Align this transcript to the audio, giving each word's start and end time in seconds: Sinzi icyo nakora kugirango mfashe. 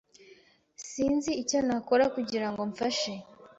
Sinzi 0.89 1.31
icyo 1.41 1.59
nakora 1.67 2.05
kugirango 2.15 2.61
mfashe. 2.71 3.13